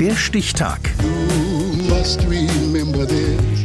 Der 0.00 0.14
Stichtag. 0.14 0.78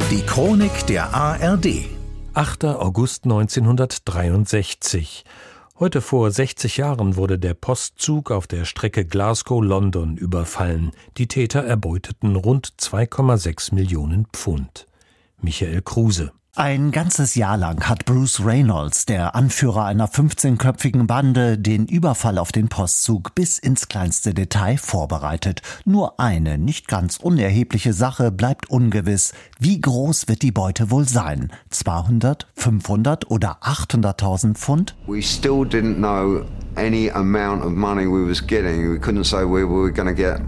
Die 0.09 0.21
Chronik 0.25 0.87
der 0.87 1.13
ARD. 1.13 1.85
8. 2.33 2.65
August 2.65 3.25
1963. 3.25 5.25
Heute 5.77 6.01
vor 6.01 6.31
60 6.31 6.77
Jahren 6.77 7.17
wurde 7.17 7.37
der 7.37 7.53
Postzug 7.53 8.31
auf 8.31 8.47
der 8.47 8.65
Strecke 8.65 9.05
Glasgow-London 9.05 10.17
überfallen. 10.17 10.91
Die 11.17 11.27
Täter 11.27 11.65
erbeuteten 11.65 12.35
rund 12.35 12.73
2,6 12.79 13.75
Millionen 13.75 14.25
Pfund. 14.33 14.87
Michael 15.39 15.83
Kruse. 15.83 16.31
Ein 16.55 16.91
ganzes 16.91 17.33
Jahr 17.33 17.57
lang 17.57 17.89
hat 17.89 18.05
Bruce 18.05 18.45
Reynolds, 18.45 19.07
der 19.07 19.33
Anführer 19.33 19.85
einer 19.85 20.07
15-köpfigen 20.07 21.07
Bande, 21.07 21.57
den 21.57 21.87
Überfall 21.87 22.37
auf 22.37 22.51
den 22.51 22.69
Postzug 22.69 23.33
bis 23.33 23.57
ins 23.57 23.87
kleinste 23.87 24.35
Detail 24.35 24.77
vorbereitet. 24.77 25.63
Nur 25.83 26.19
eine 26.19 26.59
nicht 26.59 26.87
ganz 26.87 27.17
unerhebliche 27.17 27.91
Sache 27.91 28.31
bleibt 28.31 28.69
ungewiss. 28.69 29.33
Wie 29.57 29.81
groß 29.81 30.27
wird 30.27 30.43
die 30.43 30.51
Beute 30.51 30.91
wohl 30.91 31.07
sein? 31.07 31.51
200, 31.71 32.45
500 32.53 33.31
oder 33.31 33.57
800.000 33.63 34.53
Pfund? 34.53 34.95
We 35.07 35.23
still 35.23 35.63
didn't 35.63 35.95
know 35.95 36.45
any 36.75 37.09
amount 37.09 37.65
of 37.65 37.71
money 37.71 38.05
we 38.05 38.29
was 38.29 38.45
getting. 38.45 38.91
We 38.91 38.99
couldn't 38.99 39.25
say 39.25 39.43
we 39.43 39.67
were 39.67 39.91
going 39.91 40.07
to 40.07 40.13
get 40.13 40.39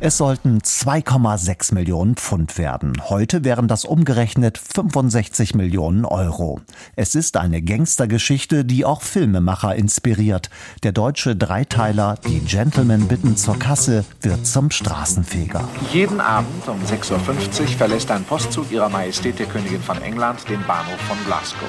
Es 0.00 0.16
sollten 0.18 0.58
2,6 0.58 1.74
Millionen 1.74 2.16
Pfund 2.16 2.58
werden. 2.58 2.92
Heute 3.08 3.44
wären 3.44 3.68
das 3.68 3.84
umgerechnet 3.84 4.58
65 4.58 5.54
Millionen 5.54 6.04
Euro. 6.04 6.60
Es 6.96 7.14
ist 7.14 7.36
eine 7.36 7.62
Gangstergeschichte, 7.62 8.64
die 8.64 8.84
auch 8.84 9.02
Filmemacher 9.02 9.74
inspiriert. 9.74 10.50
Der 10.82 10.92
deutsche 10.92 11.36
Dreiteiler 11.36 12.16
Die 12.26 12.40
Gentlemen 12.40 13.08
bitten 13.08 13.36
zur 13.36 13.58
Kasse 13.58 14.04
wird 14.22 14.46
zum 14.46 14.70
Straßenfeger. 14.70 15.68
Jeden 15.92 16.20
Abend 16.20 16.68
um 16.68 16.80
6.50 16.82 17.12
Uhr 17.12 17.68
verlässt 17.68 18.10
ein 18.10 18.24
Postzug 18.24 18.70
ihrer 18.70 18.88
Majestät 18.88 19.38
der 19.38 19.46
Königin 19.46 19.80
von 19.80 20.00
England 20.02 20.48
den 20.48 20.62
Bahnhof 20.66 21.00
von 21.00 21.16
Glasgow. 21.26 21.68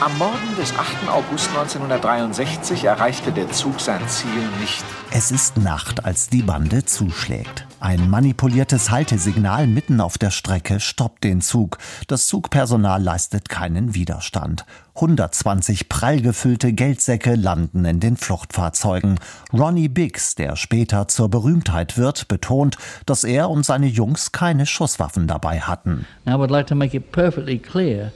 Am 0.00 0.16
Morgen 0.18 0.56
des 0.58 0.74
8. 0.76 1.08
August 1.08 1.48
1963 1.50 2.84
erreichte 2.84 3.32
der 3.32 3.50
Zug 3.50 3.80
sein 3.80 4.06
Ziel 4.08 4.48
nicht. 4.60 4.84
Es 5.10 5.30
ist 5.30 5.56
Nacht, 5.56 6.04
als 6.04 6.28
die 6.28 6.42
Bande 6.42 6.84
zuschlägt. 6.84 7.66
Ein 7.80 8.10
manipuliertes 8.10 8.90
Haltesignal 8.90 9.66
mitten 9.66 10.02
auf 10.02 10.18
der 10.18 10.30
Strecke 10.30 10.80
stoppt 10.80 11.24
den 11.24 11.40
Zug. 11.40 11.78
Das 12.08 12.26
Zugpersonal 12.26 13.02
leistet 13.02 13.48
keinen 13.48 13.94
Widerstand. 13.94 14.66
120 14.96 15.88
prall 15.88 16.20
gefüllte 16.20 16.74
Geldsäcke 16.74 17.34
landen 17.34 17.86
in 17.86 18.00
den 18.00 18.18
Fluchtfahrzeugen. 18.18 19.18
Ronnie 19.50 19.88
Biggs, 19.88 20.34
der 20.34 20.56
später 20.56 21.08
zur 21.08 21.30
Berühmtheit 21.30 21.96
wird, 21.96 22.28
betont, 22.28 22.76
dass 23.06 23.24
er 23.24 23.48
und 23.48 23.64
seine 23.64 23.86
Jungs 23.86 24.32
keine 24.32 24.66
Schusswaffen 24.66 25.26
dabei 25.26 25.60
hatten. 25.60 26.06
Now 26.26 26.34
I 26.34 26.38
would 26.38 26.50
like 26.50 26.66
to 26.66 26.74
make 26.74 26.94
it 26.94 27.12
perfectly 27.12 27.58
clear 27.58 28.12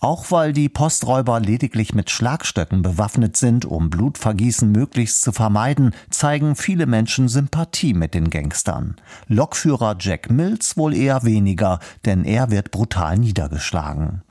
Auch 0.00 0.30
weil 0.30 0.52
die 0.52 0.68
Posträuber 0.68 1.38
lediglich 1.38 1.94
mit 1.94 2.10
Schlagstöcken 2.10 2.82
bewaffnet 2.82 3.36
sind, 3.36 3.64
um 3.64 3.90
Blutvergießen 3.90 4.70
möglichst 4.70 5.22
zu 5.22 5.32
vermeiden, 5.32 5.94
zeigen 6.08 6.56
viele 6.56 6.86
Menschen 6.86 7.28
Sympathie 7.28 7.94
mit 7.94 8.14
den 8.14 8.30
Gangstern. 8.30 8.96
Lokführer 9.28 9.96
Jack 10.00 10.30
Mills 10.30 10.76
wohl 10.76 10.94
eher 10.94 11.24
weniger, 11.24 11.78
denn 12.04 12.24
er 12.24 12.50
wird 12.50 12.70
brutal 12.70 13.18
niedergeschlagen. 13.18 14.22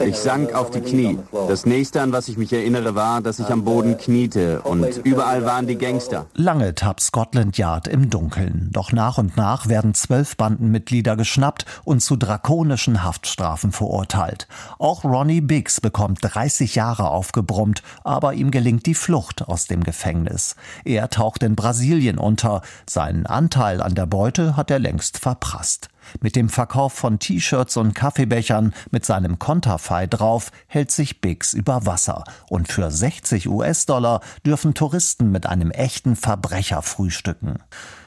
Ich 0.00 0.16
sank 0.18 0.52
auf 0.54 0.70
die 0.70 0.80
Knie. 0.80 1.18
Das 1.48 1.64
nächste, 1.64 2.02
an 2.02 2.12
was 2.12 2.26
ich 2.26 2.36
mich 2.36 2.52
erinnere, 2.52 2.96
war, 2.96 3.20
dass 3.20 3.38
ich 3.38 3.46
am 3.46 3.64
Boden 3.64 3.96
kniete 3.96 4.62
und 4.62 4.98
überall 5.04 5.44
waren 5.44 5.68
die 5.68 5.78
Gangster. 5.78 6.26
Lange 6.34 6.74
tappt 6.74 7.00
Scotland 7.00 7.56
Yard 7.56 7.86
im 7.86 8.10
Dunkeln. 8.10 8.70
Doch 8.72 8.90
nach 8.90 9.16
und 9.16 9.36
nach 9.36 9.68
werden 9.68 9.94
zwölf 9.94 10.36
Bandenmitglieder 10.36 11.16
geschnappt 11.16 11.66
und 11.84 12.00
zu 12.00 12.16
drakonischen 12.16 13.04
Haftstrafen 13.04 13.70
verurteilt. 13.70 14.48
Auch 14.78 15.04
Ronnie 15.04 15.40
Biggs 15.40 15.80
bekommt 15.80 16.18
30 16.22 16.74
Jahre 16.74 17.10
aufgebrummt, 17.10 17.82
aber 18.02 18.34
ihm 18.34 18.50
gelingt 18.50 18.86
die 18.86 18.94
Flucht 18.94 19.46
aus 19.46 19.66
dem 19.66 19.84
Gefängnis. 19.84 20.56
Er 20.84 21.10
taucht 21.10 21.44
in 21.44 21.54
Brasilien 21.54 22.18
unter. 22.18 22.60
Seinen 22.90 23.26
Anteil 23.26 23.80
an 23.80 23.94
der 23.94 24.06
Beute 24.06 24.56
hat 24.56 24.70
er 24.72 24.80
längst 24.80 25.18
verprasst. 25.18 25.90
Mit 26.20 26.36
dem 26.36 26.48
Verkauf 26.48 26.92
von 26.92 27.18
T-Shirts 27.18 27.76
und 27.76 27.94
Kaffeebechern 27.94 28.72
mit 28.90 29.04
seinem 29.04 29.38
Konterfei 29.38 30.06
drauf 30.06 30.50
hält 30.66 30.90
sich 30.90 31.20
Biggs 31.20 31.52
über 31.52 31.86
Wasser. 31.86 32.24
Und 32.48 32.68
für 32.68 32.90
60 32.90 33.48
US-Dollar 33.48 34.20
dürfen 34.44 34.74
Touristen 34.74 35.30
mit 35.30 35.46
einem 35.46 35.70
echten 35.70 36.16
Verbrecher 36.16 36.82
frühstücken. 36.82 37.58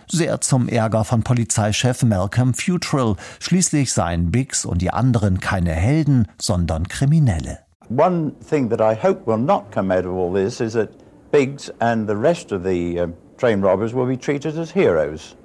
Sehr 0.10 0.40
zum 0.40 0.70
Ärger 0.70 1.04
von 1.04 1.24
Polizeichef 1.24 2.04
Malcolm 2.04 2.54
Futrell. 2.54 3.16
Schließlich 3.40 3.92
seien 3.92 4.32
Biggs 4.32 4.64
und 4.64 4.82
die 4.82 4.92
anderen 4.92 5.40
keine 5.40 5.74
Helden, 5.74 6.28
sondern 6.42 6.88
Kriminelle. 6.88 7.60
One 7.90 8.34
thing 8.50 8.70
that 8.70 8.80
I 8.80 8.96
hope 8.96 9.26
will 9.26 9.38
not 9.38 9.72
come 9.72 9.94
out 9.94 10.06
of 10.06 10.14
all 10.14 10.34
this 10.34 10.60
is 10.62 10.74
that 10.74 10.90
Biggs 11.32 11.70
and 11.80 12.08
the 12.08 12.16
rest 12.16 12.52
of 12.52 12.64
the 12.64 13.00
uh, 13.00 13.08
train 13.38 13.62
robbers 13.62 13.94
will 13.94 14.06
be 14.08 14.18
treated 14.18 14.58
as 14.58 14.72
heroes. 14.72 15.36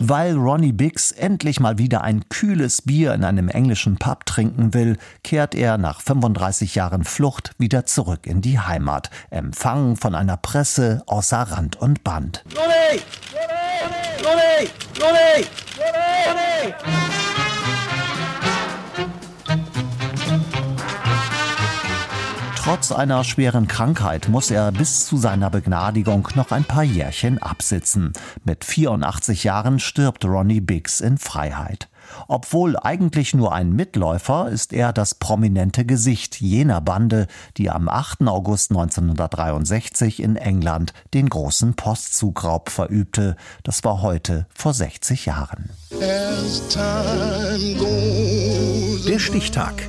Weil 0.00 0.36
Ronnie 0.36 0.72
Biggs 0.72 1.10
endlich 1.12 1.60
mal 1.60 1.78
wieder 1.78 2.02
ein 2.02 2.28
kühles 2.28 2.82
Bier 2.82 3.14
in 3.14 3.24
einem 3.24 3.48
englischen 3.48 3.96
Pub 3.96 4.24
trinken 4.26 4.74
will, 4.74 4.96
kehrt 5.24 5.54
er 5.54 5.78
nach 5.78 6.00
35 6.00 6.74
Jahren 6.74 7.04
Flucht 7.04 7.52
wieder 7.58 7.84
zurück 7.86 8.26
in 8.26 8.40
die 8.40 8.58
Heimat, 8.58 9.10
empfangen 9.30 9.96
von 9.96 10.14
einer 10.14 10.36
Presse 10.36 11.02
außer 11.06 11.38
Rand 11.38 11.76
und 11.76 12.04
Band. 12.04 12.44
Ronnie! 12.54 13.02
Ronnie! 14.24 14.68
Ronnie! 15.00 15.46
Ronnie! 15.80 16.74
Ronnie! 16.74 17.31
Trotz 22.62 22.92
einer 22.92 23.24
schweren 23.24 23.66
Krankheit 23.66 24.28
muss 24.28 24.52
er 24.52 24.70
bis 24.70 25.04
zu 25.06 25.16
seiner 25.16 25.50
Begnadigung 25.50 26.28
noch 26.36 26.52
ein 26.52 26.62
paar 26.62 26.84
Jährchen 26.84 27.42
absitzen. 27.42 28.12
Mit 28.44 28.64
84 28.64 29.42
Jahren 29.42 29.80
stirbt 29.80 30.24
Ronnie 30.24 30.60
Biggs 30.60 31.00
in 31.00 31.18
Freiheit. 31.18 31.88
Obwohl 32.28 32.76
eigentlich 32.78 33.34
nur 33.34 33.52
ein 33.52 33.72
Mitläufer, 33.72 34.48
ist 34.48 34.72
er 34.72 34.92
das 34.92 35.16
prominente 35.16 35.84
Gesicht 35.84 36.40
jener 36.40 36.80
Bande, 36.80 37.26
die 37.56 37.68
am 37.68 37.88
8. 37.88 38.28
August 38.28 38.70
1963 38.70 40.22
in 40.22 40.36
England 40.36 40.92
den 41.14 41.28
großen 41.28 41.74
Postzugraub 41.74 42.70
verübte. 42.70 43.34
Das 43.64 43.82
war 43.82 44.02
heute 44.02 44.46
vor 44.54 44.72
60 44.72 45.26
Jahren. 45.26 45.70
Der 49.08 49.18
Stichtag. 49.18 49.88